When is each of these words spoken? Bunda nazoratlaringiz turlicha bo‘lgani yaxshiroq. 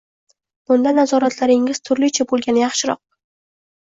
Bunda 0.69 0.93
nazoratlaringiz 0.99 1.81
turlicha 1.91 2.29
bo‘lgani 2.33 2.65
yaxshiroq. 2.67 3.01